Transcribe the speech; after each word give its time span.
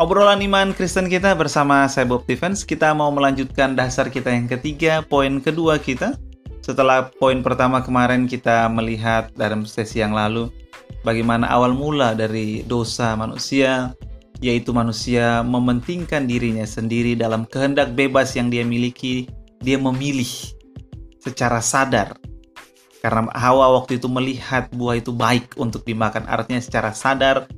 obrolan 0.00 0.40
iman 0.40 0.72
Kristen 0.72 1.12
kita 1.12 1.36
bersama 1.36 1.84
saya 1.84 2.08
Bob 2.08 2.24
Stevens. 2.24 2.64
Kita 2.64 2.96
mau 2.96 3.12
melanjutkan 3.12 3.76
dasar 3.76 4.08
kita 4.08 4.32
yang 4.32 4.48
ketiga, 4.48 5.04
poin 5.04 5.44
kedua 5.44 5.76
kita. 5.76 6.16
Setelah 6.64 7.12
poin 7.20 7.44
pertama 7.44 7.84
kemarin 7.84 8.24
kita 8.24 8.64
melihat 8.72 9.28
dalam 9.36 9.68
sesi 9.68 10.00
yang 10.00 10.16
lalu 10.16 10.48
bagaimana 11.04 11.44
awal 11.52 11.76
mula 11.76 12.16
dari 12.16 12.64
dosa 12.64 13.12
manusia, 13.12 13.92
yaitu 14.40 14.72
manusia 14.72 15.44
mementingkan 15.44 16.24
dirinya 16.24 16.64
sendiri 16.64 17.12
dalam 17.12 17.44
kehendak 17.44 17.92
bebas 17.92 18.32
yang 18.40 18.48
dia 18.48 18.64
miliki, 18.64 19.28
dia 19.60 19.76
memilih 19.76 20.28
secara 21.20 21.60
sadar. 21.60 22.16
Karena 23.04 23.28
Hawa 23.36 23.80
waktu 23.80 24.00
itu 24.00 24.08
melihat 24.08 24.68
buah 24.72 25.00
itu 25.00 25.12
baik 25.12 25.56
untuk 25.60 25.84
dimakan, 25.84 26.24
artinya 26.28 26.60
secara 26.60 26.92
sadar 26.92 27.48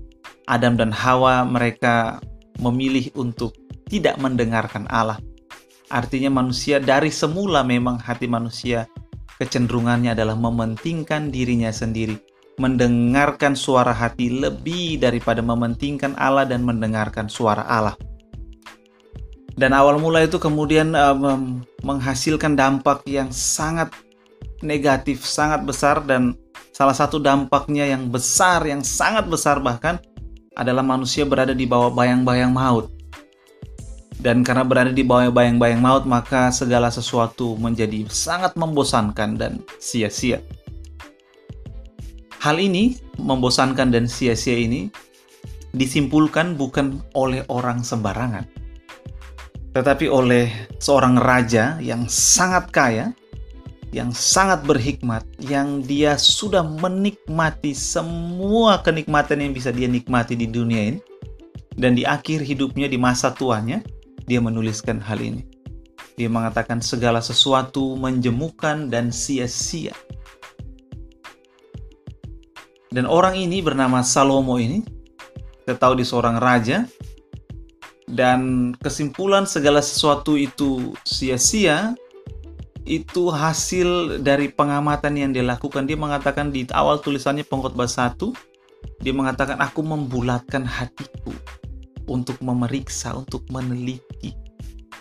Adam 0.46 0.74
dan 0.78 0.90
Hawa 0.94 1.42
mereka 1.46 2.22
memilih 2.62 3.10
untuk 3.18 3.58
tidak 3.90 4.16
mendengarkan 4.22 4.86
Allah. 4.86 5.18
Artinya 5.90 6.32
manusia 6.32 6.78
dari 6.80 7.12
semula 7.12 7.60
memang 7.66 8.00
hati 8.00 8.30
manusia 8.30 8.88
kecenderungannya 9.36 10.14
adalah 10.14 10.38
mementingkan 10.38 11.28
dirinya 11.28 11.68
sendiri 11.74 12.16
mendengarkan 12.60 13.56
suara 13.56 13.90
hati 13.90 14.28
lebih 14.28 15.00
daripada 15.00 15.40
mementingkan 15.40 16.12
Allah 16.20 16.44
dan 16.44 16.66
mendengarkan 16.66 17.28
suara 17.30 17.64
Allah. 17.64 17.96
Dan 19.52 19.76
awal 19.76 20.00
mula 20.00 20.24
itu 20.24 20.40
kemudian 20.40 20.96
um, 20.96 21.60
menghasilkan 21.84 22.56
dampak 22.56 23.04
yang 23.04 23.28
sangat 23.28 23.92
negatif, 24.64 25.28
sangat 25.28 25.66
besar 25.68 26.00
dan 26.06 26.38
salah 26.72 26.96
satu 26.96 27.20
dampaknya 27.20 27.84
yang 27.84 28.08
besar, 28.08 28.64
yang 28.64 28.80
sangat 28.80 29.28
besar 29.28 29.60
bahkan 29.60 30.00
adalah 30.56 30.84
manusia 30.84 31.24
berada 31.24 31.56
di 31.56 31.64
bawah 31.64 31.92
bayang-bayang 31.92 32.52
maut. 32.52 32.92
Dan 34.22 34.46
karena 34.46 34.62
berada 34.62 34.94
di 34.94 35.02
bawah 35.02 35.34
bayang-bayang 35.34 35.82
maut, 35.82 36.04
maka 36.06 36.54
segala 36.54 36.92
sesuatu 36.94 37.58
menjadi 37.58 38.06
sangat 38.06 38.54
membosankan 38.54 39.34
dan 39.34 39.52
sia-sia. 39.82 40.38
Hal 42.38 42.58
ini 42.58 42.98
membosankan 43.18 43.90
dan 43.90 44.06
sia-sia 44.06 44.58
ini 44.58 44.90
disimpulkan 45.72 46.54
bukan 46.58 47.00
oleh 47.14 47.42
orang 47.48 47.80
sembarangan, 47.80 48.44
tetapi 49.72 50.04
oleh 50.10 50.52
seorang 50.76 51.16
raja 51.16 51.80
yang 51.80 52.04
sangat 52.10 52.68
kaya, 52.68 53.06
yang 53.92 54.10
sangat 54.10 54.64
berhikmat, 54.64 55.22
yang 55.38 55.84
dia 55.84 56.16
sudah 56.16 56.64
menikmati 56.64 57.76
semua 57.76 58.80
kenikmatan 58.80 59.44
yang 59.44 59.52
bisa 59.52 59.68
dia 59.68 59.86
nikmati 59.86 60.32
di 60.32 60.48
dunia 60.48 60.96
ini, 60.96 61.00
dan 61.76 61.92
di 61.92 62.08
akhir 62.08 62.40
hidupnya, 62.40 62.88
di 62.88 62.96
masa 62.96 63.30
tuanya, 63.36 63.84
dia 64.24 64.40
menuliskan 64.40 64.96
hal 64.98 65.20
ini. 65.20 65.44
Dia 66.16 66.28
mengatakan 66.32 66.80
segala 66.80 67.20
sesuatu 67.20 67.96
menjemukan 67.96 68.88
dan 68.88 69.12
sia-sia 69.12 69.92
dan 72.92 73.08
orang 73.08 73.40
ini 73.40 73.64
bernama 73.64 74.04
Salomo 74.04 74.60
ini, 74.60 74.84
kita 75.64 75.80
tahu 75.80 75.96
di 75.96 76.04
seorang 76.04 76.36
raja, 76.36 76.84
dan 78.04 78.70
kesimpulan 78.76 79.48
segala 79.48 79.80
sesuatu 79.80 80.36
itu 80.36 80.92
sia-sia, 81.00 81.96
itu 82.82 83.30
hasil 83.30 84.18
dari 84.22 84.50
pengamatan 84.50 85.14
yang 85.14 85.30
dia 85.30 85.46
lakukan. 85.46 85.86
Dia 85.86 85.94
mengatakan 85.94 86.50
di 86.50 86.66
awal 86.74 86.98
tulisannya 86.98 87.46
pengkhotbah 87.46 87.86
1, 87.86 88.18
dia 89.02 89.14
mengatakan 89.14 89.58
aku 89.62 89.82
membulatkan 89.86 90.66
hatiku 90.66 91.34
untuk 92.10 92.38
memeriksa, 92.42 93.14
untuk 93.14 93.46
meneliti. 93.50 94.34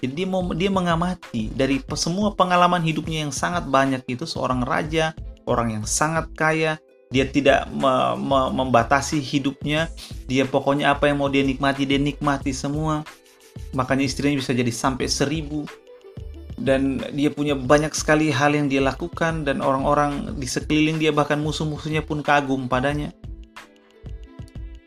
Jadi 0.02 0.14
dia, 0.18 0.28
dia 0.58 0.72
mengamati 0.74 1.54
dari 1.54 1.78
semua 1.94 2.34
pengalaman 2.34 2.82
hidupnya 2.82 3.26
yang 3.26 3.34
sangat 3.34 3.70
banyak 3.70 4.02
itu 4.10 4.26
seorang 4.26 4.66
raja, 4.66 5.14
orang 5.46 5.78
yang 5.78 5.86
sangat 5.86 6.30
kaya, 6.34 6.82
dia 7.12 7.28
tidak 7.28 7.68
me 7.76 8.16
me 8.16 8.40
membatasi 8.56 9.20
hidupnya 9.20 9.92
dia 10.32 10.48
pokoknya 10.48 10.96
apa 10.96 11.12
yang 11.12 11.20
mau 11.20 11.28
dia 11.28 11.44
nikmati 11.44 11.84
dia 11.84 12.00
nikmati 12.00 12.56
semua 12.56 13.04
makanya 13.76 14.08
istrinya 14.08 14.40
bisa 14.40 14.56
jadi 14.56 14.72
sampai 14.72 15.12
seribu 15.12 15.68
dan 16.62 17.02
dia 17.18 17.34
punya 17.34 17.58
banyak 17.58 17.92
sekali 17.92 18.30
hal 18.30 18.54
yang 18.54 18.70
dia 18.70 18.82
lakukan 18.82 19.44
dan 19.44 19.60
orang-orang 19.60 20.38
di 20.38 20.46
sekeliling 20.46 21.02
dia 21.02 21.10
bahkan 21.10 21.42
musuh-musuhnya 21.42 22.06
pun 22.06 22.22
kagum 22.22 22.70
padanya 22.70 23.10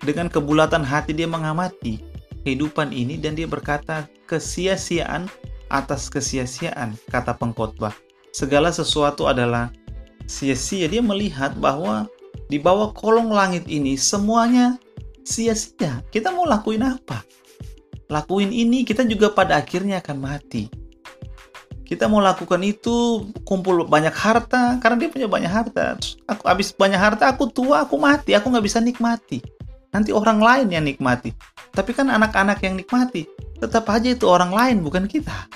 dengan 0.05 0.31
kebulatan 0.31 0.85
hati 0.87 1.17
dia 1.17 1.27
mengamati 1.27 2.01
kehidupan 2.47 2.95
ini 2.95 3.19
dan 3.19 3.35
dia 3.35 3.49
berkata 3.49 4.07
kesia-siaan 4.31 5.27
atas 5.73 6.07
kesia-siaan 6.13 6.95
kata 7.11 7.35
pengkhotbah 7.35 7.97
segala 8.31 8.71
sesuatu 8.71 9.27
adalah 9.27 9.75
sia-sia 10.31 10.89
dia 10.89 11.01
melihat 11.01 11.57
bahwa 11.59 12.07
di 12.49 12.61
bawah 12.61 12.93
kolong 12.93 13.33
langit 13.33 13.65
ini 13.71 13.97
semuanya 13.97 14.77
sia-sia. 15.25 16.05
Kita 16.13 16.31
mau 16.31 16.45
lakuin 16.45 16.85
apa? 16.85 17.25
Lakuin 18.13 18.53
ini 18.53 18.85
kita 18.85 19.03
juga 19.09 19.33
pada 19.33 19.57
akhirnya 19.57 20.05
akan 20.05 20.19
mati. 20.21 20.69
Kita 21.85 22.09
mau 22.09 22.19
lakukan 22.25 22.61
itu 22.65 23.29
kumpul 23.45 23.85
banyak 23.85 24.17
harta 24.17 24.81
karena 24.81 24.97
dia 24.97 25.09
punya 25.13 25.29
banyak 25.29 25.53
harta. 25.53 26.01
Aku 26.25 26.49
habis 26.49 26.73
banyak 26.73 26.97
harta, 26.97 27.29
aku 27.29 27.53
tua, 27.53 27.85
aku 27.85 28.01
mati, 28.01 28.33
aku 28.33 28.49
nggak 28.49 28.65
bisa 28.65 28.81
nikmati. 28.81 29.45
Nanti 29.93 30.11
orang 30.11 30.41
lain 30.41 30.69
yang 30.73 30.85
nikmati. 30.89 31.31
Tapi 31.71 31.93
kan 31.93 32.09
anak-anak 32.09 32.59
yang 32.65 32.75
nikmati. 32.81 33.29
Tetap 33.61 33.85
aja 33.93 34.11
itu 34.11 34.25
orang 34.27 34.51
lain 34.51 34.77
bukan 34.81 35.05
kita. 35.05 35.47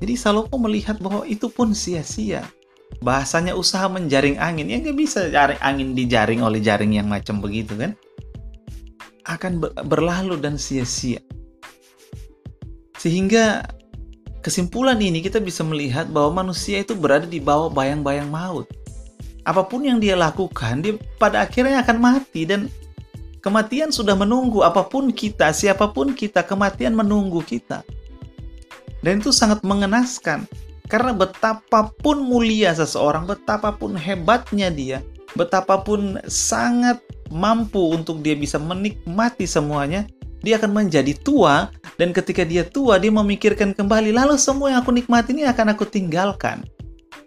Jadi 0.00 0.16
Salomo 0.16 0.56
melihat 0.56 0.96
bahwa 0.96 1.28
itu 1.28 1.52
pun 1.52 1.76
sia-sia 1.76 2.48
bahasanya 3.00 3.56
usaha 3.56 3.88
menjaring 3.88 4.36
angin 4.36 4.68
ya 4.68 4.76
nggak 4.82 4.98
bisa 4.98 5.30
jaring 5.32 5.60
angin 5.64 5.96
dijaring 5.96 6.44
oleh 6.44 6.60
jaring 6.60 6.92
yang 6.92 7.08
macam 7.08 7.40
begitu 7.40 7.72
kan 7.78 7.96
akan 9.24 9.62
berlalu 9.88 10.36
dan 10.36 10.60
sia-sia 10.60 11.22
sehingga 13.00 13.64
kesimpulan 14.40 14.96
ini 15.00 15.20
kita 15.20 15.40
bisa 15.40 15.60
melihat 15.64 16.08
bahwa 16.08 16.44
manusia 16.44 16.80
itu 16.80 16.96
berada 16.96 17.28
di 17.28 17.40
bawah 17.40 17.68
bayang-bayang 17.72 18.28
maut. 18.28 18.68
Apa 19.44 19.64
pun 19.64 19.84
yang 19.84 19.96
dia 20.00 20.16
lakukan 20.16 20.84
dia 20.84 21.00
pada 21.16 21.44
akhirnya 21.44 21.80
akan 21.80 21.96
mati 21.96 22.44
dan 22.44 22.68
kematian 23.40 23.88
sudah 23.92 24.16
menunggu. 24.16 24.60
Apa 24.64 24.84
pun 24.84 25.12
kita 25.12 25.52
siapa 25.52 25.88
pun 25.92 26.12
kita 26.12 26.44
kematian 26.44 26.92
menunggu 26.92 27.40
kita. 27.40 27.84
Dan 29.00 29.24
itu 29.24 29.32
sangat 29.32 29.64
mengenaskan. 29.64 30.44
Karena 30.90 31.14
betapapun 31.14 32.20
mulia 32.26 32.74
seseorang, 32.74 33.24
betapapun 33.24 33.94
hebatnya 33.94 34.68
dia, 34.68 34.98
betapapun 35.38 36.18
sangat 36.26 36.98
mampu 37.30 37.94
untuk 37.94 38.20
dia 38.20 38.34
bisa 38.34 38.58
menikmati 38.58 39.46
semuanya, 39.46 40.04
dia 40.42 40.58
akan 40.58 40.84
menjadi 40.84 41.14
tua 41.22 41.70
dan 42.00 42.16
ketika 42.16 42.48
dia 42.48 42.64
tua 42.64 42.96
dia 42.96 43.12
memikirkan 43.12 43.76
kembali 43.76 44.16
lalu 44.16 44.40
semua 44.40 44.72
yang 44.72 44.80
aku 44.80 44.88
nikmati 44.88 45.36
ini 45.36 45.44
akan 45.44 45.76
aku 45.76 45.84
tinggalkan 45.84 46.64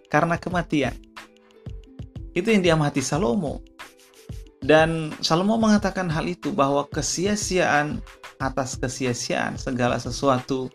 karena 0.09 0.33
kematian. 0.41 0.97
Itu 2.33 2.49
yang 2.49 2.65
diamati 2.65 2.97
Salomo. 3.05 3.61
Dan 4.57 5.13
Salomo 5.21 5.61
mengatakan 5.61 6.09
hal 6.09 6.25
itu 6.25 6.49
bahwa 6.49 6.89
kesia-siaan 6.89 8.01
atas 8.41 8.73
kesia-siaan 8.81 9.61
segala 9.61 10.01
sesuatu 10.01 10.73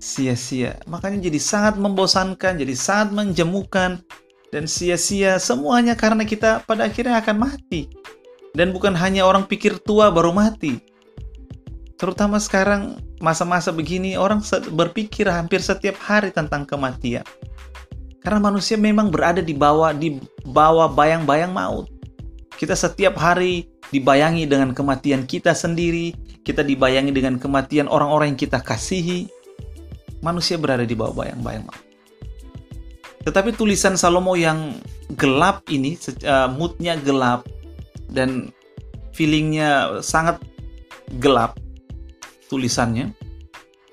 sia-sia. 0.00 0.80
Makanya 0.88 1.28
jadi 1.28 1.36
sangat 1.36 1.76
membosankan, 1.76 2.56
jadi 2.56 2.72
sangat 2.72 3.12
menjemukan, 3.12 4.00
dan 4.48 4.64
sia-sia 4.64 5.36
semuanya 5.36 5.92
karena 5.92 6.24
kita 6.24 6.64
pada 6.64 6.88
akhirnya 6.88 7.20
akan 7.20 7.36
mati. 7.36 7.92
Dan 8.56 8.72
bukan 8.72 8.96
hanya 8.96 9.28
orang 9.28 9.44
pikir 9.44 9.76
tua 9.84 10.08
baru 10.08 10.32
mati. 10.32 10.80
Terutama 12.00 12.40
sekarang 12.40 13.09
masa-masa 13.20 13.68
begini 13.70 14.16
orang 14.16 14.40
berpikir 14.72 15.28
hampir 15.28 15.60
setiap 15.60 15.94
hari 16.00 16.32
tentang 16.32 16.64
kematian. 16.64 17.22
Karena 18.20 18.40
manusia 18.40 18.76
memang 18.76 19.12
berada 19.12 19.40
di 19.44 19.52
bawah 19.52 19.92
di 19.92 20.20
bawah 20.44 20.88
bayang-bayang 20.88 21.52
maut. 21.52 21.88
Kita 22.56 22.76
setiap 22.76 23.16
hari 23.16 23.68
dibayangi 23.92 24.44
dengan 24.44 24.76
kematian 24.76 25.24
kita 25.24 25.56
sendiri, 25.56 26.12
kita 26.44 26.60
dibayangi 26.64 27.12
dengan 27.12 27.40
kematian 27.40 27.88
orang-orang 27.88 28.36
yang 28.36 28.40
kita 28.40 28.60
kasihi, 28.60 29.28
manusia 30.20 30.60
berada 30.60 30.84
di 30.84 30.92
bawah 30.92 31.24
bayang-bayang 31.24 31.64
maut. 31.64 31.84
Tetapi 33.20 33.52
tulisan 33.52 34.00
Salomo 34.00 34.32
yang 34.32 34.80
gelap 35.16 35.64
ini, 35.68 35.96
uh, 36.24 36.48
moodnya 36.48 36.96
gelap 37.04 37.44
dan 38.08 38.48
feelingnya 39.12 40.00
sangat 40.00 40.40
gelap 41.20 41.59
tulisannya. 42.50 43.14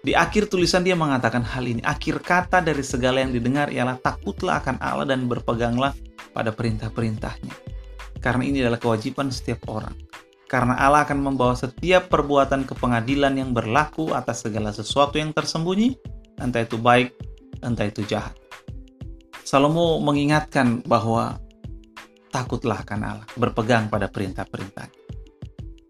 Di 0.01 0.18
akhir 0.18 0.50
tulisan 0.50 0.81
dia 0.81 0.98
mengatakan 0.98 1.45
hal 1.45 1.62
ini. 1.68 1.83
Akhir 1.86 2.18
kata 2.24 2.65
dari 2.65 2.81
segala 2.81 3.21
yang 3.21 3.30
didengar 3.30 3.69
ialah 3.69 4.01
takutlah 4.01 4.57
akan 4.63 4.81
Allah 4.81 5.06
dan 5.06 5.30
berpeganglah 5.30 5.94
pada 6.33 6.50
perintah-perintahnya. 6.50 7.54
Karena 8.18 8.42
ini 8.42 8.65
adalah 8.65 8.81
kewajiban 8.81 9.30
setiap 9.30 9.69
orang. 9.69 9.94
karena 10.48 10.80
Allah 10.80 11.04
akan 11.04 11.19
membawa 11.19 11.59
setiap 11.59 12.07
perbuatan 12.07 12.63
ke 12.63 12.71
pengadilan 12.71 13.36
yang 13.36 13.51
berlaku 13.51 14.15
atas 14.15 14.48
segala 14.48 14.71
sesuatu 14.71 15.19
yang 15.19 15.36
tersembunyi, 15.36 16.00
entah 16.39 16.63
itu 16.63 16.80
baik, 16.80 17.12
entah 17.60 17.83
itu 17.83 18.07
jahat. 18.07 18.31
Salomo 19.44 20.00
mengingatkan 20.00 20.88
bahwa 20.88 21.36
takutlah 22.31 22.80
akan 22.80 23.00
Allah, 23.03 23.27
berpegang 23.36 23.92
pada 23.92 24.07
perintah-perintah. 24.07 24.88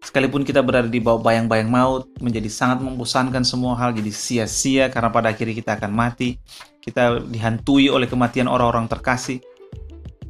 Sekalipun 0.08 0.40
kita 0.40 0.64
berada 0.64 0.88
di 0.88 1.04
bawah 1.04 1.20
bayang-bayang 1.20 1.68
maut, 1.68 2.08
menjadi 2.16 2.48
sangat 2.48 2.80
membosankan 2.80 3.44
semua 3.44 3.76
hal, 3.76 3.92
jadi 3.92 4.08
sia-sia 4.08 4.88
karena 4.88 5.12
pada 5.12 5.28
akhirnya 5.28 5.52
kita 5.52 5.76
akan 5.76 5.92
mati. 5.92 6.40
Kita 6.80 7.20
dihantui 7.20 7.92
oleh 7.92 8.08
kematian 8.08 8.48
orang-orang 8.48 8.88
terkasih. 8.88 9.44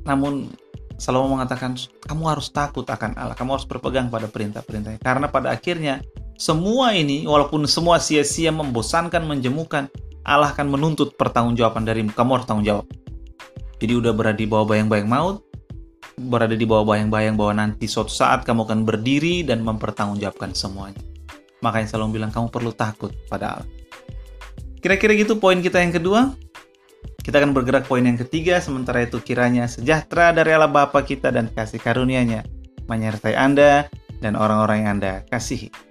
Namun 0.03 0.51
Salomo 0.99 1.39
mengatakan, 1.39 1.79
kamu 2.11 2.23
harus 2.27 2.51
takut 2.51 2.83
akan 2.83 3.15
Allah, 3.15 3.39
kamu 3.39 3.55
harus 3.55 3.71
berpegang 3.71 4.11
pada 4.11 4.27
perintah-perintahnya. 4.27 4.99
Karena 4.99 5.31
pada 5.31 5.55
akhirnya, 5.55 6.03
semua 6.35 6.91
ini, 6.99 7.23
walaupun 7.23 7.63
semua 7.71 8.03
sia-sia, 8.03 8.51
membosankan, 8.51 9.23
menjemukan, 9.23 9.87
Allah 10.27 10.59
akan 10.59 10.75
menuntut 10.75 11.15
pertanggungjawaban 11.15 11.87
darimu. 11.87 12.11
Kamu 12.11 12.31
harus 12.35 12.51
tanggung 12.51 12.67
jawab. 12.67 12.87
Jadi 13.79 13.95
udah 13.95 14.11
berada 14.11 14.43
di 14.43 14.51
bawah 14.51 14.75
bayang-bayang 14.75 15.07
maut, 15.07 15.47
berada 16.19 16.59
di 16.59 16.67
bawah 16.67 16.85
bayang-bayang 16.94 17.38
bahwa 17.38 17.62
nanti 17.65 17.87
suatu 17.87 18.11
saat 18.11 18.43
kamu 18.43 18.67
akan 18.67 18.81
berdiri 18.82 19.47
dan 19.47 19.62
mempertanggungjawabkan 19.62 20.53
semuanya. 20.53 20.99
Makanya 21.62 21.88
Salomo 21.91 22.15
bilang, 22.15 22.35
kamu 22.35 22.50
perlu 22.50 22.75
takut 22.75 23.15
pada 23.31 23.59
Allah. 23.59 23.70
Kira-kira 24.79 25.15
gitu 25.19 25.38
poin 25.38 25.59
kita 25.59 25.82
yang 25.82 25.94
kedua. 25.94 26.35
Kita 27.23 27.43
akan 27.43 27.53
bergerak 27.53 27.87
poin 27.87 28.03
yang 28.03 28.17
ketiga, 28.17 28.59
sementara 28.59 29.05
itu 29.05 29.19
kiranya 29.23 29.69
sejahtera 29.69 30.32
dari 30.32 30.55
Allah 30.55 30.70
Bapa 30.70 31.03
kita 31.03 31.29
dan 31.31 31.50
kasih 31.50 31.79
karunia-Nya 31.79 32.47
menyertai 32.88 33.37
Anda 33.37 33.87
dan 34.19 34.35
orang-orang 34.35 34.82
yang 34.82 34.91
Anda 34.99 35.12
kasihi. 35.29 35.88